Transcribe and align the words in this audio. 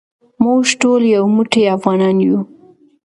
موږ 0.43 0.65
ټول 0.81 1.01
یو 1.15 1.25
موټی 1.35 1.63
افغانان 1.77 2.17
یو. 2.27 2.39